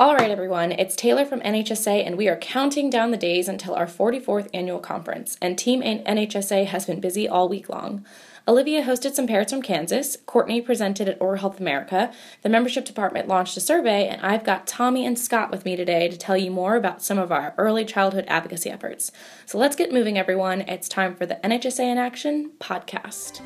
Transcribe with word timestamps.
All 0.00 0.14
right, 0.14 0.30
everyone, 0.30 0.72
it's 0.72 0.96
Taylor 0.96 1.26
from 1.26 1.40
NHSA, 1.40 2.06
and 2.06 2.16
we 2.16 2.26
are 2.26 2.36
counting 2.38 2.88
down 2.88 3.10
the 3.10 3.18
days 3.18 3.48
until 3.48 3.74
our 3.74 3.84
44th 3.84 4.48
annual 4.54 4.78
conference, 4.78 5.36
and 5.42 5.58
Team 5.58 5.82
NHSA 5.82 6.64
has 6.64 6.86
been 6.86 7.00
busy 7.00 7.28
all 7.28 7.50
week 7.50 7.68
long. 7.68 8.06
Olivia 8.48 8.82
hosted 8.82 9.12
some 9.12 9.26
parents 9.26 9.52
from 9.52 9.60
Kansas, 9.60 10.16
Courtney 10.24 10.62
presented 10.62 11.06
at 11.06 11.20
Oral 11.20 11.40
Health 11.40 11.60
America, 11.60 12.10
the 12.40 12.48
membership 12.48 12.86
department 12.86 13.28
launched 13.28 13.58
a 13.58 13.60
survey, 13.60 14.08
and 14.08 14.22
I've 14.22 14.42
got 14.42 14.66
Tommy 14.66 15.04
and 15.04 15.18
Scott 15.18 15.50
with 15.50 15.66
me 15.66 15.76
today 15.76 16.08
to 16.08 16.16
tell 16.16 16.38
you 16.38 16.50
more 16.50 16.76
about 16.76 17.02
some 17.02 17.18
of 17.18 17.30
our 17.30 17.52
early 17.58 17.84
childhood 17.84 18.24
advocacy 18.26 18.70
efforts. 18.70 19.12
So 19.44 19.58
let's 19.58 19.76
get 19.76 19.92
moving, 19.92 20.16
everyone. 20.16 20.62
It's 20.62 20.88
time 20.88 21.14
for 21.14 21.26
the 21.26 21.38
NHSA 21.44 21.80
in 21.80 21.98
Action 21.98 22.52
podcast. 22.58 23.42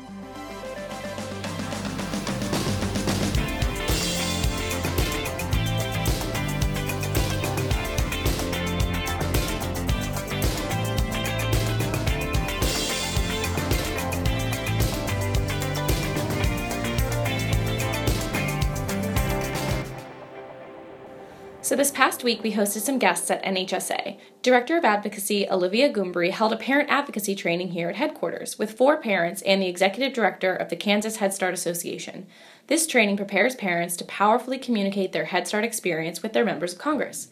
So, 21.65 21.75
this 21.75 21.89
past 21.89 22.23
week, 22.23 22.43
we 22.43 22.53
hosted 22.53 22.81
some 22.81 22.99
guests 22.99 23.31
at 23.31 23.43
NHSA. 23.43 24.19
Director 24.43 24.77
of 24.77 24.85
Advocacy 24.85 25.49
Olivia 25.49 25.91
Goombry 25.91 26.29
held 26.29 26.53
a 26.53 26.57
parent 26.57 26.91
advocacy 26.91 27.33
training 27.33 27.69
here 27.69 27.89
at 27.89 27.95
headquarters 27.95 28.59
with 28.59 28.77
four 28.77 28.97
parents 28.97 29.41
and 29.41 29.59
the 29.59 29.67
executive 29.67 30.13
director 30.13 30.55
of 30.55 30.69
the 30.69 30.75
Kansas 30.75 31.15
Head 31.15 31.33
Start 31.33 31.55
Association. 31.55 32.27
This 32.67 32.85
training 32.85 33.17
prepares 33.17 33.55
parents 33.55 33.97
to 33.97 34.05
powerfully 34.05 34.59
communicate 34.59 35.11
their 35.11 35.25
Head 35.25 35.47
Start 35.47 35.63
experience 35.63 36.21
with 36.21 36.33
their 36.33 36.45
members 36.45 36.73
of 36.73 36.77
Congress. 36.77 37.29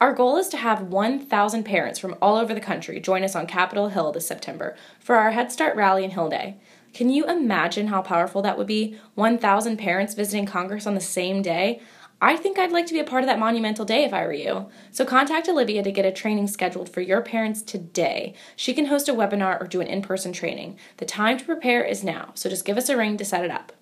Our 0.00 0.12
goal 0.12 0.38
is 0.38 0.48
to 0.48 0.56
have 0.56 0.82
1,000 0.82 1.62
parents 1.62 2.00
from 2.00 2.16
all 2.20 2.36
over 2.36 2.54
the 2.54 2.60
country 2.60 2.98
join 2.98 3.22
us 3.22 3.36
on 3.36 3.46
Capitol 3.46 3.90
Hill 3.90 4.10
this 4.10 4.26
September 4.26 4.76
for 4.98 5.14
our 5.14 5.30
Head 5.30 5.52
Start 5.52 5.76
rally 5.76 6.02
and 6.02 6.14
Hill 6.14 6.28
Day. 6.28 6.56
Can 6.94 7.10
you 7.10 7.26
imagine 7.26 7.88
how 7.88 8.02
powerful 8.02 8.42
that 8.42 8.58
would 8.58 8.66
be? 8.66 8.98
1,000 9.14 9.76
parents 9.76 10.14
visiting 10.14 10.46
Congress 10.46 10.84
on 10.84 10.96
the 10.96 11.00
same 11.00 11.42
day? 11.42 11.80
I 12.20 12.36
think 12.36 12.58
I'd 12.58 12.72
like 12.72 12.86
to 12.86 12.94
be 12.94 12.98
a 12.98 13.04
part 13.04 13.22
of 13.22 13.28
that 13.28 13.38
monumental 13.38 13.84
day 13.84 14.02
if 14.02 14.12
I 14.12 14.26
were 14.26 14.32
you. 14.32 14.68
So 14.90 15.04
contact 15.04 15.48
Olivia 15.48 15.84
to 15.84 15.92
get 15.92 16.04
a 16.04 16.10
training 16.10 16.48
scheduled 16.48 16.88
for 16.88 17.00
your 17.00 17.22
parents 17.22 17.62
today. 17.62 18.34
She 18.56 18.74
can 18.74 18.86
host 18.86 19.08
a 19.08 19.14
webinar 19.14 19.60
or 19.60 19.68
do 19.68 19.80
an 19.80 19.86
in 19.86 20.02
person 20.02 20.32
training. 20.32 20.78
The 20.96 21.04
time 21.04 21.38
to 21.38 21.44
prepare 21.44 21.84
is 21.84 22.02
now, 22.02 22.32
so 22.34 22.50
just 22.50 22.64
give 22.64 22.76
us 22.76 22.88
a 22.88 22.96
ring 22.96 23.16
to 23.18 23.24
set 23.24 23.44
it 23.44 23.52
up. 23.52 23.72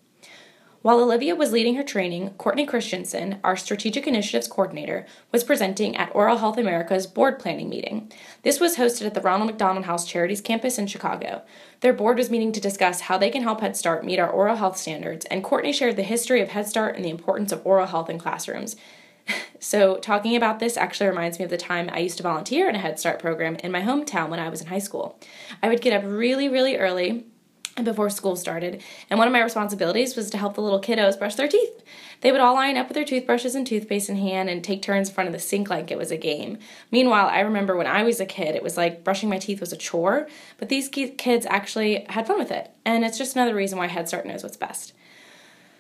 While 0.87 1.01
Olivia 1.01 1.35
was 1.35 1.51
leading 1.51 1.75
her 1.75 1.83
training, 1.83 2.35
Courtney 2.39 2.65
Christensen, 2.65 3.41
our 3.43 3.57
Strategic 3.57 4.07
Initiatives 4.07 4.47
Coordinator, 4.47 5.05
was 5.33 5.43
presenting 5.43 5.97
at 5.97 6.15
Oral 6.15 6.37
Health 6.37 6.59
America's 6.59 7.09
board 7.09 7.41
planning 7.41 7.69
meeting. 7.69 8.13
This 8.45 8.61
was 8.61 8.77
hosted 8.77 9.05
at 9.05 9.15
the 9.15 9.21
Ronald 9.21 9.51
McDonald 9.51 9.87
House 9.87 10.07
Charities 10.07 10.41
campus 10.41 10.79
in 10.79 10.87
Chicago. 10.87 11.43
Their 11.81 11.93
board 11.93 12.19
was 12.19 12.31
meeting 12.31 12.53
to 12.53 12.61
discuss 12.61 13.01
how 13.01 13.19
they 13.19 13.31
can 13.31 13.43
help 13.43 13.63
Head 13.63 13.77
Start 13.77 14.05
meet 14.05 14.21
our 14.21 14.31
oral 14.31 14.55
health 14.55 14.77
standards, 14.77 15.25
and 15.25 15.43
Courtney 15.43 15.73
shared 15.73 15.97
the 15.97 16.05
history 16.05 16.41
of 16.41 16.51
Head 16.51 16.69
Start 16.69 16.95
and 16.95 17.05
the 17.05 17.11
importance 17.11 17.51
of 17.51 17.67
oral 17.67 17.89
health 17.89 18.09
in 18.09 18.21
classrooms. 18.21 18.77
So, 19.59 19.97
talking 19.97 20.37
about 20.37 20.61
this 20.61 20.77
actually 20.77 21.09
reminds 21.09 21.39
me 21.39 21.45
of 21.47 21.51
the 21.51 21.57
time 21.57 21.91
I 21.91 21.99
used 21.99 22.19
to 22.19 22.23
volunteer 22.23 22.69
in 22.69 22.77
a 22.77 22.79
Head 22.79 23.01
Start 23.01 23.19
program 23.19 23.57
in 23.57 23.73
my 23.73 23.81
hometown 23.81 24.29
when 24.29 24.39
I 24.39 24.51
was 24.51 24.61
in 24.61 24.69
high 24.69 24.79
school. 24.79 25.19
I 25.63 25.69
would 25.69 25.81
get 25.81 25.95
up 25.95 26.05
really, 26.05 26.49
really 26.49 26.77
early 26.77 27.25
before 27.85 28.09
school 28.11 28.37
started, 28.37 28.83
and 29.11 29.19
one 29.19 29.29
of 29.29 29.33
my 29.33 29.43
responsibilities 29.43 30.17
was 30.17 30.31
to 30.31 30.39
help 30.39 30.55
the 30.55 30.63
little 30.63 30.81
kiddos 30.81 31.19
brush 31.19 31.35
their 31.35 31.49
teeth. 31.49 31.83
They 32.23 32.33
would 32.33 32.41
all 32.41 32.55
line 32.55 32.77
up 32.77 32.89
with 32.89 32.95
their 32.95 33.05
toothbrushes 33.05 33.55
and 33.55 33.67
toothpaste 33.67 34.09
in 34.09 34.17
hand 34.17 34.49
and 34.49 34.65
take 34.65 34.83
turns 34.83 35.09
in 35.09 35.15
front 35.15 35.29
of 35.29 35.33
the 35.33 35.39
sink 35.39 35.69
like 35.69 35.91
it 35.91 35.99
was 35.99 36.11
a 36.11 36.17
game. 36.17 36.59
Meanwhile, 36.91 37.27
I 37.27 37.41
remember 37.41 37.77
when 37.77 37.87
I 37.87 38.03
was 38.03 38.21
a 38.21 38.27
kid, 38.27 38.55
it 38.55 38.63
was 38.63 38.77
like 38.77 39.05
brushing 39.05 39.29
my 39.29 39.39
teeth 39.39 39.61
was 39.61 39.73
a 39.73 39.77
chore, 39.77 40.27
but 40.59 40.69
these 40.69 40.89
kids 40.89 41.47
actually 41.47 42.07
had 42.09 42.27
fun 42.27 42.39
with 42.39 42.51
it, 42.51 42.71
and 42.85 43.05
it's 43.05 43.19
just 43.19 43.37
another 43.37 43.55
reason 43.55 43.79
why 43.79 43.89
Head 43.89 44.09
Start 44.09 44.27
knows 44.27 44.43
what's 44.43 44.57
best. 44.57 44.93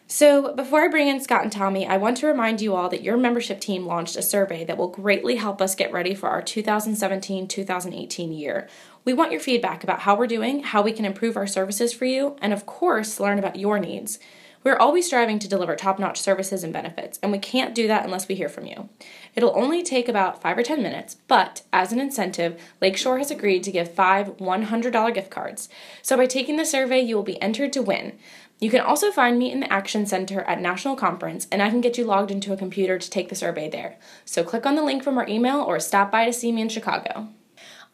So, 0.09 0.55
before 0.55 0.83
I 0.83 0.89
bring 0.89 1.09
in 1.09 1.21
Scott 1.21 1.43
and 1.43 1.51
Tommy, 1.51 1.85
I 1.85 1.97
want 1.97 2.19
to 2.19 2.29
remind 2.29 2.61
you 2.61 2.77
all 2.77 2.89
that 2.91 3.03
your 3.03 3.17
membership 3.17 3.61
team 3.61 3.87
launched 3.87 4.15
a 4.15 4.23
survey 4.23 4.65
that 4.65 4.77
will 4.77 4.87
greatly 4.87 5.35
help 5.35 5.61
us 5.61 5.75
get 5.75 5.93
ready 5.93 6.15
for 6.15 6.29
our 6.29 6.41
2017 6.41 7.49
2018 7.49 8.33
year. 8.33 8.69
We 9.06 9.12
want 9.15 9.31
your 9.31 9.41
feedback 9.41 9.84
about 9.84 10.00
how 10.00 10.17
we're 10.17 10.27
doing, 10.27 10.65
how 10.65 10.83
we 10.83 10.91
can 10.91 11.05
improve 11.05 11.37
our 11.37 11.47
services 11.47 11.93
for 11.93 12.06
you, 12.06 12.37
and 12.43 12.53
of 12.53 12.67
course, 12.67 13.21
learn 13.21 13.39
about 13.39 13.55
your 13.55 13.78
needs. 13.78 14.19
We're 14.65 14.77
always 14.77 15.06
striving 15.06 15.39
to 15.39 15.49
deliver 15.49 15.77
top 15.77 16.00
notch 16.00 16.21
services 16.21 16.65
and 16.65 16.72
benefits, 16.72 17.21
and 17.22 17.31
we 17.31 17.39
can't 17.39 17.72
do 17.72 17.87
that 17.87 18.05
unless 18.05 18.27
we 18.27 18.34
hear 18.34 18.49
from 18.49 18.67
you. 18.67 18.89
It'll 19.37 19.56
only 19.56 19.84
take 19.84 20.09
about 20.09 20.43
5 20.43 20.59
or 20.59 20.65
10 20.65 20.83
minutes, 20.83 21.19
but 21.28 21.62
as 21.72 21.93
an 21.93 22.00
incentive, 22.00 22.61
Lakeshore 22.83 23.19
has 23.19 23.31
agreed 23.31 23.62
to 23.62 23.71
give 23.71 23.94
five 23.94 24.39
$100 24.39 25.15
gift 25.15 25.31
cards. 25.31 25.69
So 26.03 26.17
by 26.17 26.27
taking 26.27 26.56
the 26.56 26.65
survey, 26.65 27.00
you 27.00 27.15
will 27.15 27.23
be 27.23 27.41
entered 27.41 27.73
to 27.75 27.83
win. 27.83 28.19
You 28.59 28.71
can 28.71 28.81
also 28.81 29.12
find 29.12 29.38
me 29.38 29.53
in 29.53 29.61
the 29.61 29.73
Action 29.73 30.05
Center 30.05 30.41
at 30.41 30.61
National 30.61 30.97
Conference, 30.97 31.47
and 31.53 31.62
I 31.62 31.71
can 31.71 31.81
get 31.81 31.97
you 31.97 32.05
logged 32.05 32.33
into 32.33 32.53
a 32.53 32.56
computer 32.56 32.99
to 32.99 33.11
take 33.11 33.28
the 33.28 33.37
survey 33.37 33.71
there. 33.71 33.99
So 34.25 34.43
click 34.43 34.67
on 34.67 34.75
the 34.75 34.83
link 34.83 35.05
from 35.05 35.17
our 35.17 35.28
email 35.28 35.61
or 35.61 35.78
stop 35.78 36.11
by 36.11 36.25
to 36.25 36.33
see 36.33 36.50
me 36.50 36.62
in 36.62 36.69
Chicago. 36.69 37.28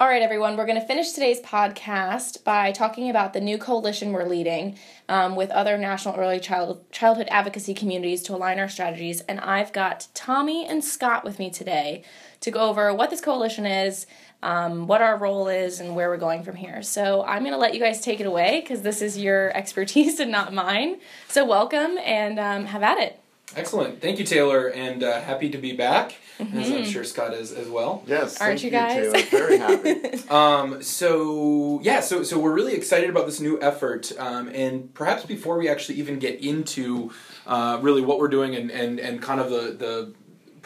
All 0.00 0.08
right, 0.08 0.22
everyone, 0.22 0.56
we're 0.56 0.66
going 0.66 0.80
to 0.80 0.86
finish 0.86 1.12
today's 1.12 1.40
podcast 1.42 2.42
by 2.44 2.72
talking 2.72 3.08
about 3.10 3.34
the 3.34 3.40
new 3.40 3.58
coalition 3.58 4.10
we're 4.12 4.24
leading 4.24 4.78
um, 5.08 5.36
with 5.36 5.50
other 5.50 5.76
national 5.76 6.16
early 6.16 6.40
child, 6.40 6.90
childhood 6.90 7.28
advocacy 7.30 7.74
communities 7.74 8.22
to 8.22 8.34
align 8.34 8.58
our 8.58 8.68
strategies. 8.68 9.20
And 9.22 9.38
I've 9.38 9.72
got 9.72 10.08
Tommy 10.14 10.66
and 10.66 10.82
Scott 10.82 11.24
with 11.24 11.38
me 11.38 11.50
today 11.50 12.02
to 12.40 12.50
go 12.50 12.70
over 12.70 12.92
what 12.92 13.10
this 13.10 13.20
coalition 13.20 13.66
is, 13.66 14.06
um, 14.42 14.88
what 14.88 15.02
our 15.02 15.16
role 15.16 15.46
is, 15.46 15.78
and 15.78 15.94
where 15.94 16.08
we're 16.08 16.16
going 16.16 16.42
from 16.42 16.56
here. 16.56 16.82
So 16.82 17.22
I'm 17.22 17.42
going 17.42 17.52
to 17.52 17.58
let 17.58 17.74
you 17.74 17.80
guys 17.80 18.00
take 18.00 18.18
it 18.18 18.26
away 18.26 18.60
because 18.60 18.82
this 18.82 19.02
is 19.02 19.18
your 19.18 19.50
expertise 19.56 20.18
and 20.18 20.32
not 20.32 20.52
mine. 20.52 20.98
So 21.28 21.44
welcome 21.44 21.98
and 21.98 22.40
um, 22.40 22.64
have 22.64 22.82
at 22.82 22.98
it. 22.98 23.21
Excellent. 23.56 24.00
Thank 24.00 24.18
you, 24.18 24.24
Taylor, 24.24 24.68
and 24.68 25.02
uh, 25.02 25.20
happy 25.20 25.50
to 25.50 25.58
be 25.58 25.72
back, 25.72 26.14
mm-hmm. 26.38 26.58
as 26.58 26.70
I'm 26.70 26.84
sure 26.84 27.04
Scott 27.04 27.34
is 27.34 27.52
as 27.52 27.68
well. 27.68 28.02
Yes, 28.06 28.40
aren't 28.40 28.62
you 28.62 28.70
guys? 28.70 29.12
You, 29.12 29.22
Very 29.30 29.58
happy. 29.58 30.28
um, 30.30 30.82
so 30.82 31.80
yeah, 31.82 32.00
so 32.00 32.22
so 32.22 32.38
we're 32.38 32.54
really 32.54 32.74
excited 32.74 33.10
about 33.10 33.26
this 33.26 33.40
new 33.40 33.60
effort, 33.60 34.12
um, 34.18 34.48
and 34.48 34.92
perhaps 34.94 35.24
before 35.24 35.58
we 35.58 35.68
actually 35.68 35.98
even 35.98 36.18
get 36.18 36.40
into 36.40 37.12
uh, 37.46 37.78
really 37.82 38.02
what 38.02 38.18
we're 38.18 38.28
doing 38.28 38.54
and, 38.54 38.70
and, 38.70 39.00
and 39.00 39.20
kind 39.20 39.40
of 39.40 39.50
the, 39.50 39.72
the 39.72 40.14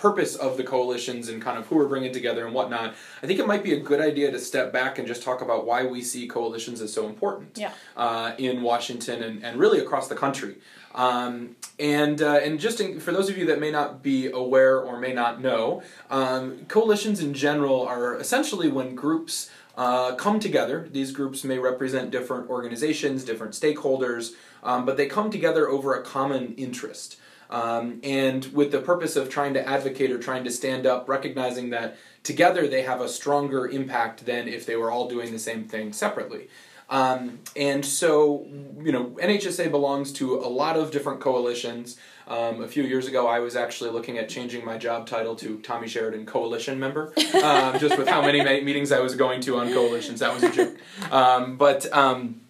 purpose 0.07 0.37
of 0.37 0.57
the 0.57 0.63
coalitions 0.63 1.29
and 1.29 1.43
kind 1.43 1.59
of 1.59 1.67
who 1.67 1.75
we're 1.77 1.89
bringing 1.89 2.13
together 2.13 2.47
and 2.47 2.55
whatnot, 2.55 2.95
I 3.23 3.27
think 3.27 3.41
it 3.41 3.47
might 3.47 3.65
be 3.65 3.73
a 3.73 3.81
good 3.81 4.01
idea 4.01 4.31
to 4.31 4.39
step 4.39 4.73
back 4.73 4.99
and 4.99 5.09
just 5.09 5.21
talk 5.21 5.41
about 5.41 5.67
why 5.67 5.85
we 5.85 6.01
see 6.01 6.29
coalitions 6.29 6.81
as 6.81 6.93
so 6.93 7.07
important 7.07 7.59
yeah. 7.59 7.73
uh, 7.97 8.33
in 8.39 8.63
Washington 8.63 9.25
and, 9.25 9.45
and 9.45 9.59
really 9.59 9.81
across 9.81 10.07
the 10.07 10.15
country. 10.15 10.57
Um, 10.95 11.57
and 11.79 12.23
uh, 12.23 12.41
and 12.45 12.59
just 12.59 12.81
in, 12.81 13.01
for 13.01 13.13
those 13.13 13.29
of 13.29 13.37
you 13.37 13.47
that 13.47 13.61
may 13.61 13.71
not 13.71 14.03
be 14.03 14.31
aware 14.31 14.81
or 14.81 14.99
may 14.99 15.13
not 15.13 15.43
know, 15.43 15.83
um, 16.09 16.65
coalitions 16.69 17.21
in 17.21 17.35
general 17.35 17.83
are 17.83 18.17
essentially 18.17 18.69
when 18.69 18.95
groups 18.95 19.51
uh, 19.77 20.15
come 20.15 20.41
together. 20.41 20.89
These 20.91 21.13
groups 21.13 21.45
may 21.45 21.59
represent 21.59 22.11
different 22.11 22.49
organizations, 22.49 23.25
different 23.25 23.53
stakeholders, 23.53 24.33
um, 24.63 24.85
but 24.85 24.97
they 24.97 25.07
come 25.07 25.31
together 25.31 25.69
over 25.69 25.95
a 25.95 26.03
common 26.03 26.55
interest. 26.55 27.19
Um, 27.49 28.01
and 28.03 28.45
with 28.47 28.73
the 28.73 28.81
purpose 28.81 29.15
of 29.15 29.29
trying 29.29 29.55
to 29.55 29.67
advocate 29.67 30.11
or 30.11 30.19
trying 30.19 30.45
to 30.45 30.51
stand 30.51 30.87
up, 30.87 31.09
recognizing 31.09 31.71
that 31.71 31.97
together 32.23 32.67
they 32.67 32.83
have 32.83 33.01
a 33.01 33.09
stronger 33.09 33.69
impact 33.69 34.27
than 34.27 34.49
if 34.49 34.67
they 34.67 34.77
were 34.77 34.91
all 34.91 35.09
doing 35.09 35.31
the 35.33 35.39
same 35.39 35.65
thing 35.65 35.93
separately. 35.93 36.49
Um, 36.89 37.41
and 37.57 37.85
so, 37.85 38.47
you 38.81 38.93
know, 38.93 39.17
NHSA 39.21 39.71
belongs 39.71 40.13
to 40.15 40.37
a 40.37 40.49
lot 40.49 40.77
of 40.77 40.91
different 40.91 41.21
coalitions. 41.21 41.97
Um, 42.29 42.63
a 42.63 42.69
few 42.69 42.83
years 42.83 43.07
ago, 43.07 43.29
I 43.29 43.39
was 43.39 43.55
actually 43.55 43.91
looking 43.91 44.19
at 44.19 44.29
changing 44.29 44.65
my 44.65 44.79
job 44.79 45.07
title 45.07 45.37
to 45.37 45.59
Tommy 45.61 45.87
Sheridan 45.87 46.27
Coalition 46.27 46.79
Member, 46.79 47.13
um, 47.43 47.79
just 47.79 47.97
with 47.99 48.09
how 48.09 48.21
many 48.21 48.43
meetings 48.63 48.91
I 48.91 49.01
was 49.01 49.15
going 49.15 49.41
to 49.43 49.59
on 49.59 49.73
coalitions. 49.73 50.21
That 50.21 50.35
was 50.35 50.43
a 50.43 50.53
joke. 50.53 50.77
Um, 51.13 51.57
but 51.57 51.93
um, 51.93 52.41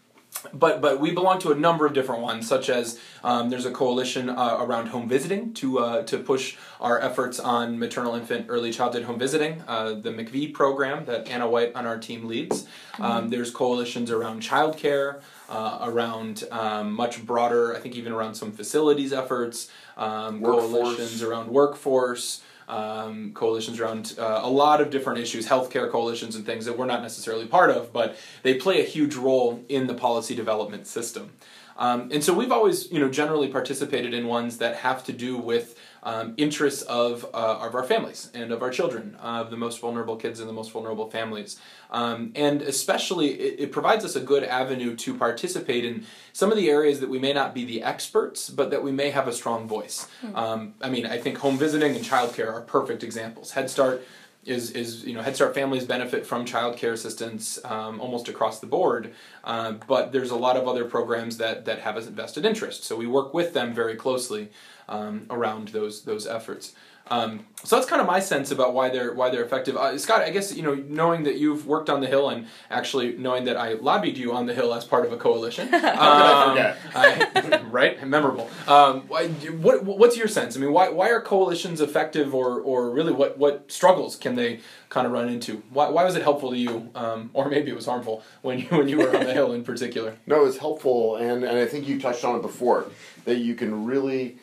but 0.52 0.80
but 0.80 1.00
we 1.00 1.12
belong 1.12 1.38
to 1.40 1.52
a 1.52 1.54
number 1.54 1.86
of 1.86 1.92
different 1.92 2.22
ones, 2.22 2.46
such 2.46 2.68
as 2.68 2.98
um, 3.24 3.50
there's 3.50 3.66
a 3.66 3.70
coalition 3.70 4.28
uh, 4.28 4.58
around 4.60 4.88
home 4.88 5.08
visiting 5.08 5.52
to 5.54 5.78
uh, 5.78 6.02
to 6.04 6.18
push 6.18 6.56
our 6.80 7.00
efforts 7.00 7.40
on 7.40 7.78
maternal 7.78 8.14
infant 8.14 8.46
early 8.48 8.72
childhood 8.72 9.04
home 9.04 9.18
visiting, 9.18 9.62
uh, 9.66 9.94
the 9.94 10.10
MIECHV 10.10 10.52
program 10.52 11.04
that 11.06 11.28
Anna 11.28 11.48
White 11.48 11.74
on 11.74 11.86
our 11.86 11.98
team 11.98 12.26
leads. 12.26 12.66
Um, 12.98 13.22
mm-hmm. 13.22 13.28
There's 13.30 13.50
coalitions 13.50 14.10
around 14.10 14.42
childcare, 14.42 15.20
uh, 15.48 15.78
around 15.82 16.44
um, 16.50 16.92
much 16.92 17.24
broader, 17.24 17.74
I 17.74 17.80
think 17.80 17.94
even 17.94 18.12
around 18.12 18.34
some 18.34 18.52
facilities 18.52 19.12
efforts, 19.12 19.70
um, 19.96 20.42
coalitions 20.42 21.22
around 21.22 21.50
workforce 21.50 22.42
um, 22.68 23.32
coalitions 23.32 23.80
around 23.80 24.14
uh, 24.18 24.40
a 24.42 24.50
lot 24.50 24.80
of 24.80 24.90
different 24.90 25.20
issues, 25.20 25.46
healthcare 25.46 25.90
coalitions 25.90 26.36
and 26.36 26.44
things 26.44 26.64
that 26.64 26.76
we're 26.76 26.86
not 26.86 27.02
necessarily 27.02 27.46
part 27.46 27.70
of, 27.70 27.92
but 27.92 28.16
they 28.42 28.54
play 28.54 28.80
a 28.80 28.84
huge 28.84 29.14
role 29.14 29.64
in 29.68 29.86
the 29.86 29.94
policy 29.94 30.34
development 30.34 30.86
system. 30.86 31.32
Um, 31.78 32.08
and 32.10 32.24
so 32.24 32.32
we've 32.32 32.52
always, 32.52 32.90
you 32.90 32.98
know, 32.98 33.08
generally 33.08 33.48
participated 33.48 34.14
in 34.14 34.26
ones 34.26 34.58
that 34.58 34.76
have 34.76 35.04
to 35.04 35.12
do 35.12 35.36
with 35.36 35.75
um, 36.06 36.34
interests 36.36 36.82
of, 36.82 37.24
uh, 37.34 37.58
of 37.60 37.74
our 37.74 37.82
families 37.82 38.30
and 38.32 38.52
of 38.52 38.62
our 38.62 38.70
children, 38.70 39.16
of 39.16 39.50
the 39.50 39.56
most 39.56 39.80
vulnerable 39.80 40.14
kids 40.14 40.38
and 40.38 40.48
the 40.48 40.52
most 40.52 40.70
vulnerable 40.70 41.10
families. 41.10 41.58
Um, 41.90 42.30
and 42.36 42.62
especially, 42.62 43.30
it, 43.32 43.60
it, 43.60 43.72
provides 43.72 44.04
us 44.04 44.14
a 44.14 44.20
good 44.20 44.44
avenue 44.44 44.94
to 44.94 45.14
participate 45.14 45.84
in 45.84 46.06
some 46.32 46.52
of 46.52 46.56
the 46.56 46.70
areas 46.70 47.00
that 47.00 47.08
we 47.08 47.18
may 47.18 47.32
not 47.32 47.54
be 47.54 47.64
the 47.64 47.82
experts, 47.82 48.48
but 48.48 48.70
that 48.70 48.84
we 48.84 48.92
may 48.92 49.10
have 49.10 49.26
a 49.26 49.32
strong 49.32 49.66
voice. 49.66 50.06
Mm-hmm. 50.22 50.36
Um, 50.36 50.74
I 50.80 50.90
mean, 50.90 51.06
I 51.06 51.18
think 51.18 51.38
home 51.38 51.58
visiting 51.58 51.96
and 51.96 52.04
childcare 52.04 52.52
are 52.52 52.60
perfect 52.60 53.02
examples. 53.02 53.50
Head 53.50 53.68
Start 53.68 54.06
is 54.46 54.70
is 54.70 55.04
you 55.04 55.14
know 55.14 55.22
Head 55.22 55.34
Start 55.34 55.54
families 55.54 55.84
benefit 55.84 56.26
from 56.26 56.44
child 56.44 56.76
care 56.76 56.92
assistance 56.92 57.58
um, 57.64 58.00
almost 58.00 58.28
across 58.28 58.60
the 58.60 58.66
board, 58.66 59.14
uh, 59.44 59.72
but 59.86 60.12
there's 60.12 60.30
a 60.30 60.36
lot 60.36 60.56
of 60.56 60.66
other 60.68 60.84
programs 60.84 61.38
that 61.38 61.64
that 61.64 61.80
have 61.80 61.96
a 61.96 62.00
vested 62.00 62.44
interest. 62.44 62.84
So 62.84 62.96
we 62.96 63.06
work 63.06 63.34
with 63.34 63.52
them 63.52 63.74
very 63.74 63.96
closely 63.96 64.50
um, 64.88 65.26
around 65.30 65.68
those 65.68 66.02
those 66.02 66.26
efforts. 66.26 66.74
Um, 67.08 67.46
so 67.62 67.76
that's 67.76 67.88
kind 67.88 68.00
of 68.00 68.06
my 68.06 68.20
sense 68.20 68.50
about 68.50 68.74
why 68.74 68.90
they're 68.90 69.12
why 69.12 69.30
they're 69.30 69.44
effective. 69.44 69.76
Uh, 69.76 69.96
Scott, 69.98 70.22
I 70.22 70.30
guess 70.30 70.54
you 70.54 70.62
know 70.62 70.74
knowing 70.74 71.24
that 71.24 71.36
you've 71.36 71.66
worked 71.66 71.88
on 71.88 72.00
the 72.00 72.06
Hill 72.06 72.28
and 72.28 72.46
actually 72.70 73.16
knowing 73.16 73.44
that 73.44 73.56
I 73.56 73.74
lobbied 73.74 74.16
you 74.16 74.32
on 74.32 74.46
the 74.46 74.54
Hill 74.54 74.72
as 74.74 74.84
part 74.84 75.04
of 75.04 75.12
a 75.12 75.16
coalition. 75.16 75.72
um, 75.74 75.82
I 75.82 76.76
I, 76.94 77.62
right, 77.70 78.06
memorable. 78.06 78.48
Um, 78.68 79.02
what 79.02 79.84
what's 79.84 80.16
your 80.16 80.28
sense? 80.28 80.56
I 80.56 80.60
mean, 80.60 80.72
why 80.72 80.88
why 80.88 81.10
are 81.10 81.20
coalitions 81.20 81.80
effective, 81.80 82.34
or 82.34 82.60
or 82.60 82.90
really 82.90 83.12
what 83.12 83.38
what 83.38 83.70
struggles 83.70 84.16
can 84.16 84.34
they 84.34 84.60
kind 84.88 85.06
of 85.06 85.12
run 85.12 85.28
into? 85.28 85.62
Why 85.70 85.88
why 85.88 86.04
was 86.04 86.16
it 86.16 86.22
helpful 86.22 86.50
to 86.50 86.58
you, 86.58 86.90
um, 86.94 87.30
or 87.34 87.48
maybe 87.48 87.70
it 87.70 87.76
was 87.76 87.86
harmful 87.86 88.22
when 88.42 88.60
you 88.60 88.66
when 88.66 88.88
you 88.88 88.98
were 88.98 89.16
on 89.16 89.24
the 89.24 89.32
Hill 89.32 89.52
in 89.52 89.64
particular? 89.64 90.16
No, 90.28 90.40
it 90.40 90.44
was 90.44 90.58
helpful, 90.58 91.16
and 91.16 91.44
and 91.44 91.56
I 91.56 91.66
think 91.66 91.86
you 91.86 92.00
touched 92.00 92.24
on 92.24 92.36
it 92.36 92.42
before 92.42 92.86
that 93.24 93.36
you 93.36 93.54
can 93.54 93.86
really 93.86 94.38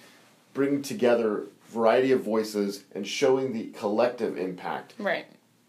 bring 0.54 0.82
together 0.82 1.44
variety 1.74 2.12
of 2.12 2.24
voices 2.24 2.84
and 2.94 3.08
showing 3.08 3.54
the 3.54 3.66
collective 3.72 4.38
impact 4.38 4.94
right 4.98 5.26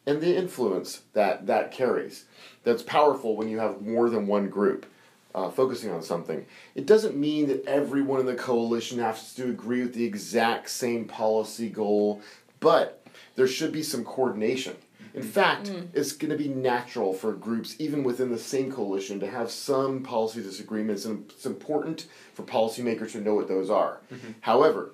and 0.07 0.21
the 0.21 0.37
influence 0.37 1.03
that 1.13 1.47
that 1.47 1.73
carries 1.73 2.25
that's 2.63 2.83
powerful 2.83 3.37
when 3.37 3.49
you 3.49 3.59
have 3.59 3.83
more 3.83 4.11
than 4.11 4.27
one 4.27 4.49
group 4.49 4.87
uh, 5.35 5.51
focusing 5.51 5.91
on 5.91 6.03
something 6.03 6.47
it 6.75 6.87
doesn't 6.87 7.17
mean 7.17 7.49
that 7.49 7.65
everyone 7.67 8.21
in 8.21 8.27
the 8.27 8.35
coalition 8.35 8.99
has 8.99 9.35
to 9.35 9.45
agree 9.45 9.83
with 9.83 9.95
the 9.95 10.05
exact 10.05 10.69
same 10.71 11.05
policy 11.07 11.69
goal 11.69 12.21
but 12.61 13.05
there 13.37 13.49
should 13.49 13.73
be 13.73 13.83
some 13.83 14.05
coordination 14.05 14.77
in 15.15 15.21
mm-hmm. 15.21 15.31
fact, 15.31 15.69
mm. 15.69 15.87
it's 15.95 16.13
going 16.13 16.33
to 16.33 16.37
be 16.37 16.49
natural 16.49 17.13
for 17.15 17.33
groups, 17.33 17.77
even 17.79 18.03
within 18.03 18.31
the 18.31 18.39
same 18.39 18.71
coalition, 18.71 19.21
to 19.21 19.31
have 19.31 19.51
some 19.51 20.03
policy 20.03 20.43
disagreements, 20.43 21.05
and 21.05 21.31
it's 21.31 21.47
important 21.47 22.07
for 22.35 22.43
policymakers 22.43 23.13
to 23.13 23.21
know 23.21 23.37
what 23.37 23.47
those 23.47 23.71
are. 23.71 24.01
Mm-hmm. 24.13 24.33
However, 24.41 24.91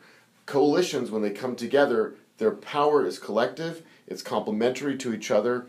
coalitions, 0.50 1.12
when 1.12 1.22
they 1.22 1.30
come 1.30 1.54
together, 1.54 2.16
their 2.38 2.50
power 2.50 3.06
is 3.06 3.20
collective, 3.20 3.82
it's 4.08 4.20
complementary 4.20 4.98
to 4.98 5.14
each 5.14 5.30
other, 5.30 5.68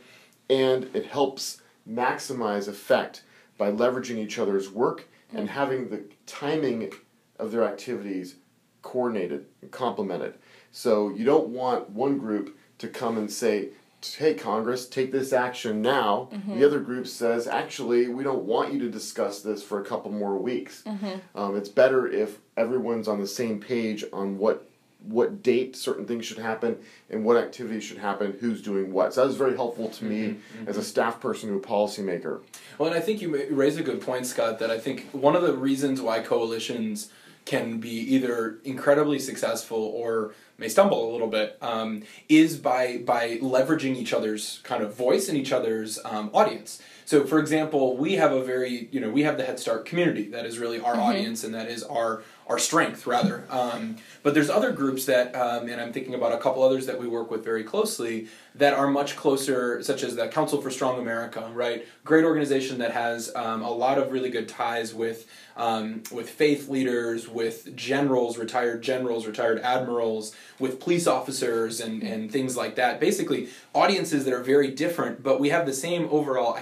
and 0.49 0.89
it 0.95 1.05
helps 1.05 1.61
maximize 1.87 2.67
effect 2.67 3.23
by 3.59 3.71
leveraging 3.71 4.17
each 4.17 4.39
other's 4.39 4.71
work 4.71 5.07
and 5.33 5.51
having 5.51 5.89
the 5.89 6.03
timing 6.25 6.91
of 7.37 7.51
their 7.51 7.63
activities 7.63 8.37
coordinated 8.81 9.45
and 9.61 9.69
complemented. 9.69 10.33
So 10.71 11.09
you 11.09 11.25
don't 11.25 11.49
want 11.49 11.91
one 11.91 12.17
group 12.17 12.57
to 12.79 12.87
come 12.87 13.19
and 13.19 13.29
say, 13.29 13.69
hey, 14.17 14.33
Congress, 14.33 14.87
take 14.87 15.11
this 15.11 15.31
action 15.31 15.83
now. 15.83 16.29
Mm-hmm. 16.33 16.57
The 16.57 16.65
other 16.65 16.79
group 16.79 17.05
says, 17.05 17.47
actually, 17.47 18.07
we 18.07 18.23
don't 18.23 18.45
want 18.45 18.73
you 18.73 18.79
to 18.79 18.89
discuss 18.89 19.41
this 19.41 19.61
for 19.61 19.79
a 19.79 19.85
couple 19.85 20.11
more 20.11 20.39
weeks. 20.39 20.81
Mm-hmm. 20.87 21.37
Um, 21.37 21.55
it's 21.55 21.69
better 21.69 22.07
if 22.07 22.39
everyone's 22.57 23.07
on 23.07 23.19
the 23.19 23.27
same 23.27 23.59
page 23.59 24.03
on 24.11 24.39
what 24.39 24.67
what 25.03 25.41
date 25.41 25.75
certain 25.75 26.05
things 26.05 26.25
should 26.25 26.37
happen 26.37 26.77
and 27.09 27.25
what 27.25 27.37
activities 27.37 27.83
should 27.83 27.97
happen, 27.97 28.37
who's 28.39 28.61
doing 28.61 28.93
what. 28.93 29.13
So 29.13 29.21
that 29.21 29.27
was 29.27 29.37
very 29.37 29.55
helpful 29.55 29.89
to 29.89 30.05
me 30.05 30.27
mm-hmm, 30.27 30.67
as 30.67 30.77
a 30.77 30.83
staff 30.83 31.19
person 31.19 31.49
and 31.49 31.63
a 31.63 31.67
policymaker. 31.67 32.41
Well, 32.77 32.89
and 32.89 32.97
I 32.97 33.01
think 33.01 33.21
you 33.21 33.47
raise 33.49 33.77
a 33.77 33.83
good 33.83 34.01
point, 34.01 34.25
Scott, 34.27 34.59
that 34.59 34.69
I 34.69 34.79
think 34.79 35.09
one 35.11 35.35
of 35.35 35.41
the 35.41 35.53
reasons 35.53 36.01
why 36.01 36.19
coalitions 36.19 37.11
can 37.45 37.79
be 37.79 37.89
either 37.89 38.59
incredibly 38.63 39.17
successful 39.17 39.79
or 39.79 40.33
may 40.57 40.69
stumble 40.69 41.09
a 41.09 41.11
little 41.11 41.27
bit 41.27 41.57
um, 41.61 42.03
is 42.29 42.55
by 42.57 42.97
by 42.97 43.37
leveraging 43.39 43.95
each 43.95 44.13
other's 44.13 44.59
kind 44.63 44.83
of 44.83 44.95
voice 44.95 45.27
and 45.27 45.37
each 45.37 45.51
other's 45.51 45.99
um, 46.05 46.29
audience. 46.33 46.81
So, 47.05 47.25
for 47.25 47.39
example, 47.39 47.97
we 47.97 48.13
have 48.13 48.31
a 48.31 48.43
very 48.43 48.87
you 48.91 48.99
know 48.99 49.09
we 49.09 49.23
have 49.23 49.37
the 49.37 49.43
Head 49.43 49.59
Start 49.59 49.85
community 49.85 50.29
that 50.29 50.45
is 50.45 50.59
really 50.59 50.79
our 50.79 50.93
mm-hmm. 50.93 51.01
audience 51.01 51.43
and 51.43 51.53
that 51.55 51.67
is 51.67 51.83
our 51.83 52.23
our 52.51 52.59
strength 52.59 53.07
rather. 53.07 53.45
Um, 53.49 53.95
but 54.23 54.33
there's 54.33 54.49
other 54.49 54.71
groups 54.73 55.05
that, 55.05 55.33
um, 55.35 55.69
and 55.69 55.79
I'm 55.79 55.93
thinking 55.93 56.13
about 56.13 56.33
a 56.33 56.37
couple 56.37 56.61
others 56.61 56.85
that 56.85 56.99
we 56.99 57.07
work 57.07 57.31
with 57.31 57.45
very 57.45 57.63
closely 57.63 58.27
that 58.55 58.73
are 58.73 58.87
much 58.87 59.15
closer, 59.15 59.81
such 59.81 60.03
as 60.03 60.17
the 60.17 60.27
Council 60.27 60.61
for 60.61 60.69
Strong 60.69 60.99
America, 60.99 61.49
right? 61.53 61.87
Great 62.03 62.25
organization 62.25 62.79
that 62.79 62.91
has 62.91 63.33
um, 63.35 63.61
a 63.61 63.71
lot 63.71 63.97
of 63.97 64.11
really 64.11 64.29
good 64.29 64.49
ties 64.49 64.93
with 64.93 65.27
um, 65.55 66.03
with 66.11 66.29
faith 66.29 66.69
leaders, 66.69 67.27
with 67.27 67.75
generals, 67.75 68.37
retired 68.37 68.81
generals, 68.81 69.27
retired 69.27 69.59
admirals, 69.59 70.35
with 70.59 70.79
police 70.79 71.07
officers, 71.07 71.79
and 71.79 72.03
and 72.03 72.31
things 72.31 72.57
like 72.57 72.75
that. 72.75 72.99
Basically, 72.99 73.47
audiences 73.73 74.25
that 74.25 74.33
are 74.33 74.43
very 74.43 74.71
different, 74.71 75.23
but 75.23 75.39
we 75.39 75.49
have 75.49 75.65
the 75.65 75.73
same 75.73 76.07
overall 76.09 76.57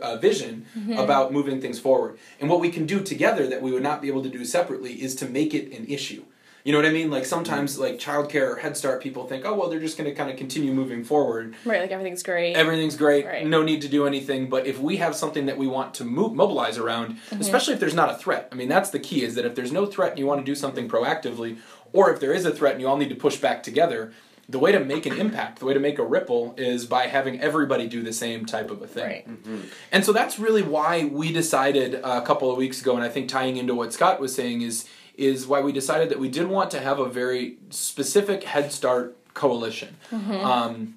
uh, 0.00 0.16
vision 0.16 0.66
mm-hmm. 0.76 0.92
about 0.92 1.32
moving 1.32 1.60
things 1.60 1.78
forward. 1.78 2.18
And 2.40 2.48
what 2.50 2.60
we 2.60 2.70
can 2.70 2.86
do 2.86 3.00
together 3.00 3.46
that 3.46 3.62
we 3.62 3.72
would 3.72 3.82
not 3.82 4.02
be 4.02 4.08
able 4.08 4.22
to 4.22 4.28
do 4.28 4.44
separately 4.44 5.02
is 5.02 5.14
to 5.16 5.26
make 5.34 5.52
it 5.52 5.72
an 5.78 5.86
issue. 5.86 6.24
You 6.64 6.72
know 6.72 6.78
what 6.78 6.86
I 6.86 6.92
mean? 6.92 7.10
Like 7.10 7.26
sometimes, 7.26 7.78
like 7.78 7.98
childcare 7.98 8.52
or 8.52 8.56
Head 8.56 8.74
Start, 8.74 9.02
people 9.02 9.26
think, 9.26 9.44
oh 9.44 9.52
well, 9.52 9.68
they're 9.68 9.80
just 9.80 9.98
going 9.98 10.08
to 10.08 10.16
kind 10.16 10.30
of 10.30 10.38
continue 10.38 10.72
moving 10.72 11.04
forward. 11.04 11.54
Right, 11.66 11.82
like 11.82 11.90
everything's 11.90 12.22
great. 12.22 12.54
Everything's 12.54 12.96
great. 12.96 13.26
Right. 13.26 13.46
No 13.46 13.62
need 13.62 13.82
to 13.82 13.88
do 13.88 14.06
anything. 14.06 14.48
But 14.48 14.66
if 14.66 14.80
we 14.80 14.96
have 14.96 15.14
something 15.14 15.44
that 15.44 15.58
we 15.58 15.66
want 15.66 15.92
to 15.94 16.04
move, 16.04 16.32
mobilize 16.32 16.78
around, 16.78 17.16
mm-hmm. 17.16 17.40
especially 17.42 17.74
if 17.74 17.80
there's 17.80 17.94
not 17.94 18.10
a 18.10 18.14
threat. 18.14 18.48
I 18.50 18.54
mean, 18.54 18.68
that's 18.68 18.88
the 18.88 18.98
key. 18.98 19.24
Is 19.24 19.34
that 19.34 19.44
if 19.44 19.54
there's 19.54 19.72
no 19.72 19.84
threat 19.84 20.12
and 20.12 20.18
you 20.18 20.24
want 20.24 20.40
to 20.40 20.46
do 20.46 20.54
something 20.54 20.88
proactively, 20.88 21.58
or 21.92 22.10
if 22.10 22.18
there 22.18 22.32
is 22.32 22.46
a 22.46 22.50
threat 22.50 22.72
and 22.72 22.80
you 22.80 22.88
all 22.88 22.96
need 22.96 23.10
to 23.10 23.14
push 23.14 23.36
back 23.36 23.62
together, 23.62 24.14
the 24.48 24.58
way 24.58 24.72
to 24.72 24.80
make 24.80 25.04
an 25.04 25.18
impact, 25.18 25.58
the 25.58 25.66
way 25.66 25.74
to 25.74 25.80
make 25.80 25.98
a 25.98 26.04
ripple 26.04 26.54
is 26.56 26.86
by 26.86 27.08
having 27.08 27.40
everybody 27.40 27.86
do 27.86 28.02
the 28.02 28.12
same 28.12 28.46
type 28.46 28.70
of 28.70 28.80
a 28.80 28.86
thing. 28.86 29.04
Right. 29.04 29.28
Mm-hmm. 29.28 29.60
And 29.92 30.04
so 30.04 30.12
that's 30.14 30.38
really 30.38 30.62
why 30.62 31.04
we 31.04 31.30
decided 31.32 31.94
a 31.94 32.22
couple 32.22 32.50
of 32.50 32.56
weeks 32.56 32.80
ago, 32.80 32.94
and 32.94 33.04
I 33.04 33.10
think 33.10 33.28
tying 33.28 33.58
into 33.58 33.74
what 33.74 33.92
Scott 33.92 34.18
was 34.18 34.34
saying 34.34 34.62
is 34.62 34.86
is 35.16 35.46
why 35.46 35.60
we 35.60 35.72
decided 35.72 36.08
that 36.08 36.18
we 36.18 36.28
did 36.28 36.46
want 36.48 36.70
to 36.70 36.80
have 36.80 36.98
a 36.98 37.08
very 37.08 37.58
specific 37.70 38.44
Head 38.44 38.72
Start 38.72 39.16
coalition. 39.34 39.96
Mm-hmm. 40.10 40.32
Um, 40.32 40.94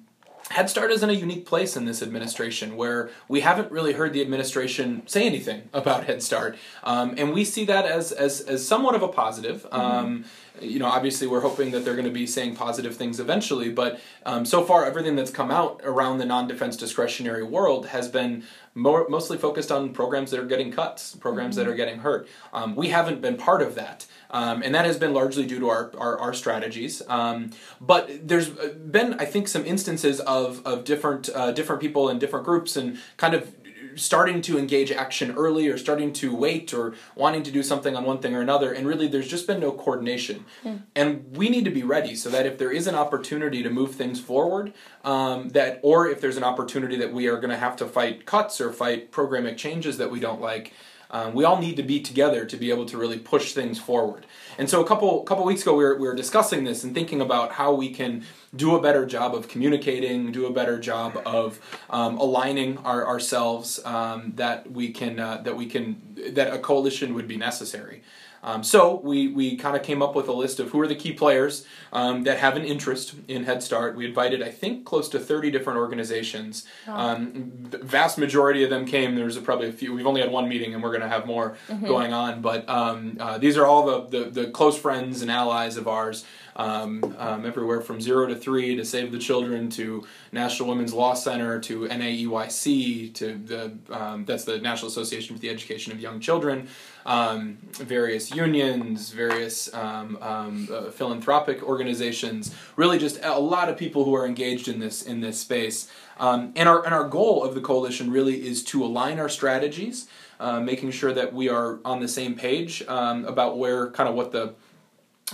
Head 0.50 0.70
Start 0.70 0.90
is 0.90 1.02
in 1.02 1.10
a 1.10 1.14
unique 1.14 1.44
place 1.44 1.76
in 1.76 1.84
this 1.84 2.02
administration 2.02 2.76
where 2.76 3.10
we 3.28 3.40
haven't 3.40 3.70
really 3.70 3.92
heard 3.92 4.14
the 4.14 4.22
administration 4.22 5.02
say 5.06 5.26
anything 5.26 5.68
about 5.74 6.04
Head 6.04 6.22
Start. 6.22 6.56
Um, 6.82 7.14
and 7.18 7.34
we 7.34 7.44
see 7.44 7.66
that 7.66 7.84
as, 7.84 8.12
as, 8.12 8.40
as 8.40 8.66
somewhat 8.66 8.94
of 8.94 9.02
a 9.02 9.08
positive. 9.08 9.64
Mm-hmm. 9.64 9.74
Um, 9.74 10.24
you 10.60 10.78
know, 10.78 10.86
obviously 10.86 11.26
we're 11.26 11.40
hoping 11.40 11.70
that 11.72 11.84
they're 11.84 11.94
going 11.94 12.06
to 12.06 12.10
be 12.10 12.26
saying 12.26 12.56
positive 12.56 12.96
things 12.96 13.20
eventually, 13.20 13.70
but 13.70 14.00
um, 14.24 14.44
so 14.44 14.64
far 14.64 14.84
everything 14.84 15.16
that's 15.16 15.30
come 15.30 15.50
out 15.50 15.80
around 15.84 16.18
the 16.18 16.24
non-defense 16.24 16.76
discretionary 16.76 17.44
world 17.44 17.86
has 17.88 18.08
been 18.08 18.42
more, 18.74 19.08
mostly 19.08 19.38
focused 19.38 19.72
on 19.72 19.92
programs 19.92 20.30
that 20.30 20.40
are 20.40 20.46
getting 20.46 20.70
cuts, 20.70 21.14
programs 21.16 21.56
mm-hmm. 21.56 21.66
that 21.66 21.72
are 21.72 21.76
getting 21.76 22.00
hurt. 22.00 22.28
Um, 22.52 22.76
we 22.76 22.88
haven't 22.88 23.20
been 23.20 23.36
part 23.36 23.62
of 23.62 23.74
that. 23.74 24.06
Um, 24.30 24.62
and 24.62 24.74
that 24.74 24.84
has 24.84 24.98
been 24.98 25.14
largely 25.14 25.46
due 25.46 25.58
to 25.58 25.68
our, 25.68 25.90
our, 25.96 26.18
our 26.18 26.34
strategies. 26.34 27.02
Um, 27.08 27.50
but 27.80 28.28
there's 28.28 28.50
been, 28.50 29.14
I 29.14 29.24
think, 29.24 29.48
some 29.48 29.64
instances 29.64 30.20
of, 30.20 30.64
of 30.66 30.84
different, 30.84 31.30
uh, 31.34 31.52
different 31.52 31.80
people 31.80 32.08
and 32.08 32.20
different 32.20 32.44
groups 32.44 32.76
and 32.76 32.98
kind 33.16 33.34
of 33.34 33.57
starting 33.96 34.40
to 34.42 34.58
engage 34.58 34.90
action 34.90 35.32
early 35.36 35.68
or 35.68 35.78
starting 35.78 36.12
to 36.12 36.34
wait 36.34 36.72
or 36.74 36.94
wanting 37.14 37.42
to 37.42 37.50
do 37.50 37.62
something 37.62 37.96
on 37.96 38.04
one 38.04 38.18
thing 38.18 38.34
or 38.34 38.40
another 38.40 38.72
and 38.72 38.86
really 38.86 39.08
there's 39.08 39.28
just 39.28 39.46
been 39.46 39.60
no 39.60 39.72
coordination 39.72 40.44
mm. 40.64 40.82
and 40.94 41.36
we 41.36 41.48
need 41.48 41.64
to 41.64 41.70
be 41.70 41.82
ready 41.82 42.14
so 42.14 42.28
that 42.28 42.46
if 42.46 42.58
there 42.58 42.70
is 42.70 42.86
an 42.86 42.94
opportunity 42.94 43.62
to 43.62 43.70
move 43.70 43.94
things 43.94 44.20
forward 44.20 44.72
um, 45.04 45.48
that 45.50 45.80
or 45.82 46.06
if 46.06 46.20
there's 46.20 46.36
an 46.36 46.44
opportunity 46.44 46.96
that 46.96 47.12
we 47.12 47.26
are 47.26 47.36
going 47.36 47.50
to 47.50 47.56
have 47.56 47.76
to 47.76 47.86
fight 47.86 48.26
cuts 48.26 48.60
or 48.60 48.72
fight 48.72 49.12
programmatic 49.12 49.56
changes 49.56 49.98
that 49.98 50.10
we 50.10 50.20
don't 50.20 50.40
like 50.40 50.72
um, 51.10 51.34
we 51.34 51.44
all 51.44 51.58
need 51.58 51.76
to 51.76 51.82
be 51.82 52.00
together 52.00 52.44
to 52.44 52.56
be 52.56 52.70
able 52.70 52.86
to 52.86 52.98
really 52.98 53.18
push 53.18 53.52
things 53.52 53.78
forward. 53.78 54.26
And 54.58 54.68
so 54.68 54.82
a 54.82 54.86
couple 54.86 55.22
couple 55.22 55.44
weeks 55.44 55.62
ago, 55.62 55.74
we 55.74 55.84
were, 55.84 55.96
we 55.96 56.06
were 56.06 56.14
discussing 56.14 56.64
this 56.64 56.84
and 56.84 56.92
thinking 56.94 57.20
about 57.20 57.52
how 57.52 57.72
we 57.72 57.90
can 57.90 58.24
do 58.54 58.76
a 58.76 58.82
better 58.82 59.06
job 59.06 59.34
of 59.34 59.48
communicating, 59.48 60.32
do 60.32 60.46
a 60.46 60.52
better 60.52 60.78
job 60.78 61.20
of 61.24 61.60
um, 61.90 62.18
aligning 62.18 62.78
our, 62.78 63.06
ourselves 63.06 63.80
um, 63.84 64.32
that 64.36 64.70
we 64.70 64.90
can 64.90 65.18
uh, 65.18 65.38
that 65.38 65.56
we 65.56 65.66
can 65.66 66.02
that 66.32 66.52
a 66.52 66.58
coalition 66.58 67.14
would 67.14 67.28
be 67.28 67.36
necessary. 67.36 68.02
Um, 68.42 68.62
so 68.62 69.00
we, 69.00 69.28
we 69.28 69.56
kind 69.56 69.76
of 69.76 69.82
came 69.82 70.02
up 70.02 70.14
with 70.14 70.28
a 70.28 70.32
list 70.32 70.60
of 70.60 70.70
who 70.70 70.80
are 70.80 70.86
the 70.86 70.94
key 70.94 71.12
players 71.12 71.66
um, 71.92 72.24
that 72.24 72.38
have 72.38 72.56
an 72.56 72.64
interest 72.64 73.14
in 73.26 73.44
Head 73.44 73.62
Start. 73.62 73.96
We 73.96 74.06
invited, 74.06 74.42
I 74.42 74.50
think, 74.50 74.84
close 74.84 75.08
to 75.10 75.18
30 75.18 75.50
different 75.50 75.78
organizations. 75.78 76.64
Um, 76.86 77.50
vast 77.82 78.18
majority 78.18 78.62
of 78.64 78.70
them 78.70 78.86
came. 78.86 79.14
There's 79.14 79.38
probably 79.38 79.68
a 79.68 79.72
few. 79.72 79.94
We've 79.94 80.06
only 80.06 80.20
had 80.20 80.30
one 80.30 80.48
meeting, 80.48 80.74
and 80.74 80.82
we're 80.82 80.90
going 80.90 81.02
to 81.02 81.08
have 81.08 81.26
more 81.26 81.56
mm-hmm. 81.68 81.86
going 81.86 82.12
on. 82.12 82.40
But 82.40 82.68
um, 82.68 83.16
uh, 83.18 83.38
these 83.38 83.56
are 83.56 83.66
all 83.66 83.86
the, 83.86 84.24
the, 84.24 84.30
the, 84.30 84.50
close 84.50 84.78
friends 84.78 85.22
and 85.22 85.30
allies 85.30 85.76
of 85.76 85.86
ours 85.88 86.24
um, 86.58 87.14
um, 87.18 87.46
everywhere 87.46 87.80
from 87.80 88.00
zero 88.00 88.26
to 88.26 88.34
three 88.34 88.74
to 88.76 88.84
Save 88.84 89.12
the 89.12 89.18
Children 89.18 89.70
to 89.70 90.06
National 90.32 90.68
Women's 90.68 90.92
Law 90.92 91.14
Center 91.14 91.60
to 91.60 91.86
NAEYC 91.86 93.14
to 93.14 93.38
the 93.38 93.78
um, 93.90 94.24
that's 94.24 94.44
the 94.44 94.58
National 94.58 94.88
Association 94.88 95.36
for 95.36 95.40
the 95.40 95.50
Education 95.50 95.92
of 95.92 96.00
Young 96.00 96.18
Children, 96.20 96.68
um, 97.08 97.56
various 97.72 98.30
unions, 98.34 99.10
various 99.10 99.72
um, 99.72 100.18
um, 100.20 100.68
uh, 100.70 100.90
philanthropic 100.90 101.62
organizations, 101.62 102.54
really 102.76 102.98
just 102.98 103.18
a 103.24 103.40
lot 103.40 103.70
of 103.70 103.78
people 103.78 104.04
who 104.04 104.14
are 104.14 104.26
engaged 104.26 104.68
in 104.68 104.78
this 104.78 105.02
in 105.02 105.22
this 105.22 105.40
space. 105.40 105.90
Um, 106.20 106.52
and 106.54 106.68
our 106.68 106.84
and 106.84 106.94
our 106.94 107.08
goal 107.08 107.42
of 107.42 107.54
the 107.54 107.62
coalition 107.62 108.12
really 108.12 108.46
is 108.46 108.62
to 108.64 108.84
align 108.84 109.18
our 109.18 109.30
strategies, 109.30 110.06
uh, 110.38 110.60
making 110.60 110.90
sure 110.90 111.14
that 111.14 111.32
we 111.32 111.48
are 111.48 111.80
on 111.82 112.00
the 112.00 112.08
same 112.08 112.34
page 112.34 112.82
um, 112.86 113.24
about 113.24 113.56
where 113.56 113.90
kind 113.90 114.08
of 114.08 114.14
what 114.14 114.30
the 114.30 114.54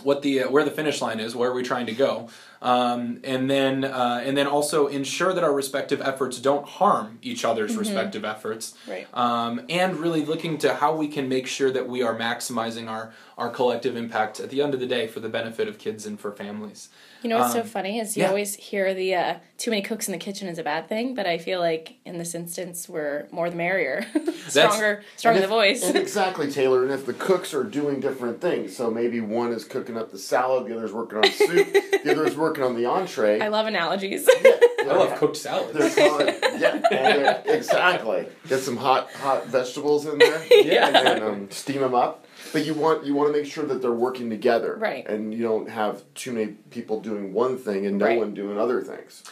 what 0.03 0.23
the 0.23 0.43
uh, 0.45 0.51
where 0.51 0.65
the 0.65 0.71
finish 0.71 1.01
line 1.01 1.21
is, 1.21 1.35
where 1.37 1.51
are 1.51 1.55
we 1.55 1.63
trying 1.63 1.87
to 1.87 1.93
go, 1.93 2.29
um, 2.63 3.21
and 3.25 3.51
then 3.51 3.85
uh, 3.85 4.23
and 4.25 4.37
then 4.37 4.47
also 4.47 4.87
ensure 4.89 5.33
that 5.33 5.45
our 5.45 5.53
respective 5.53 6.01
efforts 6.01 6.39
don't 6.39 6.67
harm 6.67 7.19
each 7.23 7.45
other's 7.45 7.71
Mm-hmm. 7.73 7.81
respective 7.81 8.25
efforts, 8.25 8.75
Right. 8.89 9.07
um, 9.15 9.63
and 9.69 9.97
really 9.97 10.25
looking 10.25 10.59
to 10.59 10.75
how 10.75 10.95
we 10.97 11.09
can 11.09 11.29
make 11.29 11.47
sure 11.47 11.71
that 11.71 11.89
we 11.89 12.03
are 12.03 12.15
maximizing 12.17 12.89
our 12.89 13.13
our 13.37 13.50
collective 13.50 13.97
impact 13.97 14.38
at 14.41 14.50
the 14.50 14.62
end 14.62 14.75
of 14.75 14.81
the 14.81 14.87
day 14.87 15.07
for 15.07 15.21
the 15.21 15.29
benefit 15.29 15.67
of 15.69 15.79
kids 15.79 16.07
and 16.07 16.21
for 16.21 16.31
families. 16.31 16.88
You 17.23 17.31
know 17.31 17.38
what's 17.38 17.55
so 17.55 17.61
Um, 17.61 17.67
funny 17.67 17.99
is 17.99 18.17
you 18.17 18.23
yeah. 18.23 18.29
always 18.29 18.55
hear 18.55 18.93
the 18.95 19.14
uh, 19.14 19.35
too 19.59 19.71
many 19.71 19.83
cooks 19.83 20.07
in 20.07 20.12
the 20.12 20.19
kitchen 20.19 20.47
is 20.47 20.59
a 20.59 20.62
bad 20.62 20.88
thing, 20.88 21.14
but 21.14 21.26
I 21.26 21.38
feel 21.38 21.59
like 21.59 21.95
in 22.05 22.19
this 22.19 22.35
instance 22.35 22.88
we're 22.88 23.26
more 23.33 23.49
the 23.50 23.57
merrier, 23.57 24.07
stronger, 24.49 25.03
stronger 25.17 25.37
And 25.41 25.45
the 25.45 25.49
voice. 25.49 25.83
And 25.83 25.97
exactly, 26.07 26.50
Taylor. 26.50 26.83
And 26.85 26.93
if 26.93 27.07
the 27.07 27.14
cooks 27.14 27.55
are 27.55 27.64
doing 27.64 27.99
different 28.00 28.41
things, 28.41 28.76
so 28.76 28.91
maybe 28.91 29.21
one 29.21 29.53
is 29.53 29.64
cooking 29.64 29.97
up 29.97 30.12
the 30.12 30.19
salad, 30.19 30.67
the 30.67 30.76
other's 30.76 30.93
working 30.93 31.19
on 31.19 31.31
soup, 31.33 31.73
the 32.05 32.11
other's 32.12 32.37
working 32.37 32.62
on 32.62 32.76
the 32.76 32.85
entree. 32.87 33.41
I 33.41 33.49
love 33.49 33.67
analogies. 33.67 34.29
I 34.29 34.83
love 34.87 35.19
cooked 35.19 35.38
salads. 35.38 35.73
They're 35.73 36.09
calling, 36.09 36.26
yeah, 36.61 36.75
and 36.75 36.83
they're- 37.25 37.43
exactly. 37.47 38.26
Get 38.49 38.61
some 38.61 38.76
hot 38.76 39.11
hot 39.14 39.47
vegetables 39.47 40.07
in 40.07 40.19
there. 40.19 40.45
Yeah. 40.64 41.12
and 41.14 41.25
um, 41.25 41.50
steam 41.50 41.81
them 41.81 41.95
up. 41.95 42.26
But 42.53 42.65
you 42.65 42.75
want 42.75 43.05
you 43.05 43.15
want 43.15 43.33
to 43.33 43.39
make 43.41 43.51
sure 43.51 43.65
that 43.65 43.81
they're 43.83 43.93
working 43.93 44.31
together, 44.31 44.77
Right. 44.79 45.07
And 45.09 45.33
you 45.35 45.43
don't 45.43 45.69
have 45.69 46.03
too 46.15 46.33
many 46.33 46.53
people 46.71 47.01
doing 47.01 47.33
one 47.33 47.57
thing 47.59 47.87
and 47.87 47.99
no 47.99 48.07
Right. 48.07 48.19
one 48.19 48.35
doing 48.35 48.59
other 48.59 48.81
things. 48.83 49.23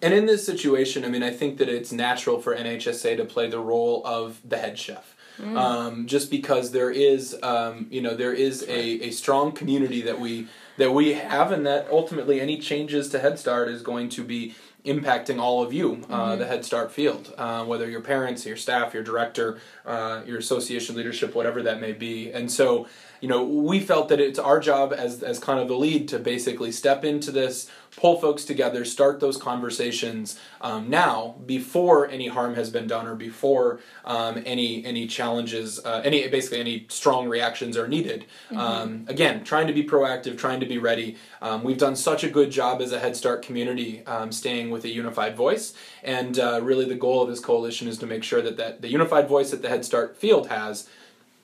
And 0.00 0.12
in 0.12 0.26
this 0.26 0.44
situation, 0.44 1.04
I 1.04 1.08
mean, 1.08 1.22
I 1.22 1.30
think 1.30 1.58
that 1.58 1.68
it's 1.68 1.92
natural 1.92 2.40
for 2.40 2.56
NHSA 2.56 3.16
to 3.18 3.24
play 3.24 3.48
the 3.48 3.60
role 3.60 4.02
of 4.04 4.40
the 4.44 4.58
head 4.58 4.78
chef. 4.78 5.14
Um, 5.42 6.06
just 6.06 6.30
because 6.30 6.70
there 6.72 6.90
is, 6.90 7.36
um, 7.42 7.86
you 7.90 8.00
know, 8.00 8.14
there 8.14 8.34
is 8.34 8.62
a, 8.68 8.80
a 9.08 9.10
strong 9.10 9.50
community 9.50 10.02
that 10.02 10.20
we 10.20 10.46
that 10.76 10.92
we 10.92 11.14
have, 11.14 11.50
and 11.52 11.66
that 11.66 11.88
ultimately 11.90 12.40
any 12.40 12.58
changes 12.58 13.08
to 13.10 13.18
Head 13.18 13.38
Start 13.38 13.68
is 13.68 13.82
going 13.82 14.08
to 14.10 14.24
be 14.24 14.54
impacting 14.84 15.40
all 15.40 15.62
of 15.62 15.72
you, 15.72 16.04
uh, 16.10 16.36
the 16.36 16.46
Head 16.46 16.64
Start 16.64 16.90
field, 16.90 17.32
uh, 17.38 17.64
whether 17.64 17.88
your 17.88 18.00
parents, 18.00 18.44
your 18.44 18.56
staff, 18.56 18.94
your 18.94 19.02
director, 19.02 19.60
uh, 19.86 20.22
your 20.26 20.38
association 20.38 20.96
leadership, 20.96 21.34
whatever 21.34 21.62
that 21.62 21.80
may 21.80 21.92
be. 21.92 22.32
And 22.32 22.50
so, 22.50 22.86
you 23.22 23.28
know, 23.28 23.44
we 23.44 23.78
felt 23.78 24.08
that 24.08 24.18
it's 24.18 24.38
our 24.38 24.58
job 24.58 24.92
as 24.92 25.22
as 25.22 25.38
kind 25.38 25.60
of 25.60 25.68
the 25.68 25.76
lead 25.76 26.08
to 26.08 26.18
basically 26.18 26.72
step 26.72 27.04
into 27.04 27.30
this, 27.30 27.70
pull 27.94 28.20
folks 28.20 28.44
together, 28.44 28.84
start 28.84 29.20
those 29.20 29.36
conversations 29.36 30.40
um, 30.60 30.90
now 30.90 31.36
before 31.46 32.10
any 32.10 32.26
harm 32.26 32.56
has 32.56 32.68
been 32.68 32.88
done 32.88 33.06
or 33.06 33.14
before 33.14 33.78
um, 34.04 34.42
any 34.44 34.84
any 34.84 35.06
challenges, 35.06 35.78
uh, 35.84 36.02
any 36.04 36.26
basically 36.26 36.58
any 36.58 36.84
strong 36.88 37.28
reactions 37.28 37.76
are 37.76 37.86
needed. 37.86 38.24
Um, 38.50 39.04
again, 39.06 39.44
trying 39.44 39.68
to 39.68 39.72
be 39.72 39.84
proactive, 39.84 40.36
trying 40.36 40.58
to 40.58 40.66
be 40.66 40.78
ready. 40.78 41.16
Um, 41.40 41.62
we've 41.62 41.78
done 41.78 41.94
such 41.94 42.24
a 42.24 42.28
good 42.28 42.50
job 42.50 42.82
as 42.82 42.90
a 42.90 42.98
Head 42.98 43.14
Start 43.14 43.42
community, 43.42 44.04
um, 44.04 44.32
staying 44.32 44.72
with 44.72 44.84
a 44.84 44.90
unified 44.90 45.36
voice, 45.36 45.74
and 46.02 46.40
uh, 46.40 46.58
really 46.60 46.86
the 46.86 46.96
goal 46.96 47.22
of 47.22 47.28
this 47.28 47.38
coalition 47.38 47.86
is 47.86 47.98
to 47.98 48.06
make 48.06 48.24
sure 48.24 48.42
that 48.42 48.56
that 48.56 48.82
the 48.82 48.88
unified 48.88 49.28
voice 49.28 49.52
that 49.52 49.62
the 49.62 49.68
Head 49.68 49.84
Start 49.84 50.16
field 50.16 50.48
has 50.48 50.88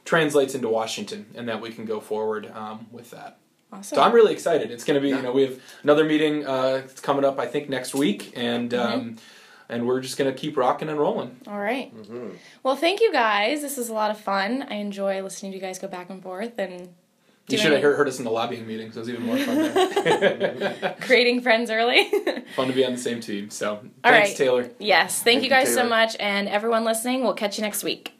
translates 0.09 0.55
into 0.55 0.69
Washington, 0.71 1.27
and 1.35 1.47
that 1.51 1.61
we 1.61 1.71
can 1.71 1.85
go 1.85 2.01
forward 2.01 2.51
um, 2.55 2.87
with 2.91 3.11
that. 3.11 3.37
awesome. 3.71 3.97
So 3.97 4.03
I'm 4.03 4.13
really 4.13 4.33
excited. 4.33 4.71
It's 4.71 4.85
going 4.85 4.95
to 4.95 5.03
be, 5.03 5.11
Yeah. 5.11 5.17
you 5.17 5.23
know, 5.23 5.33
we 5.33 5.43
have 5.43 5.61
another 5.83 6.05
meeting 6.05 6.47
uh, 6.47 6.81
it's 6.85 7.03
coming 7.03 7.27
up, 7.27 7.39
I 7.39 7.47
think, 7.47 7.69
next 7.69 7.95
week, 7.95 8.33
and 8.35 8.73
um, 8.73 9.17
and 9.69 9.87
we're 9.87 10.01
just 10.01 10.17
going 10.17 10.33
to 10.33 10.39
keep 10.39 10.57
rocking 10.57 10.89
and 10.89 10.99
rolling. 10.99 11.37
All 11.47 11.59
right. 11.61 11.95
Mm-hmm. 11.95 12.31
Well, 12.63 12.75
thank 12.75 13.03
you 13.03 13.13
guys. 13.13 13.61
This 13.61 13.77
is 13.77 13.91
a 13.91 13.93
lot 13.93 14.11
of 14.11 14.19
fun. 14.19 14.65
I 14.71 14.77
enjoy 14.77 15.21
listening 15.23 15.53
to 15.53 15.59
you 15.59 15.63
guys 15.63 15.79
go 15.79 15.89
back 15.89 16.09
and 16.09 16.23
forth 16.23 16.59
and 16.59 16.73
You 16.73 16.89
doing 17.49 17.61
should 17.61 17.73
have 17.73 17.83
heard, 17.83 17.97
heard 17.99 18.09
us 18.09 18.17
in 18.19 18.25
the 18.25 18.31
lobbying 18.31 18.67
meetings. 18.67 18.97
It 18.97 19.01
was 19.01 19.11
even 19.11 19.25
more 19.27 19.37
fun. 19.37 20.95
Creating 21.03 21.43
friends 21.43 21.71
early. 21.71 22.09
fun 22.57 22.69
to 22.69 22.73
be 22.73 22.83
on 22.87 22.93
the 22.93 22.99
same 22.99 23.21
team. 23.21 23.51
So 23.51 23.73
All 23.75 23.81
thanks, 24.03 24.31
right. 24.31 24.37
Taylor. 24.39 24.71
yes. 24.79 25.17
Thank, 25.17 25.25
Thank 25.25 25.37
you 25.41 25.45
you, 25.45 25.51
guys 25.51 25.75
so 25.75 25.87
much. 25.87 26.17
And 26.19 26.49
everyone 26.49 26.85
listening, 26.85 27.23
we'll 27.23 27.35
catch 27.35 27.59
you 27.59 27.63
next 27.63 27.85
week. 27.85 28.15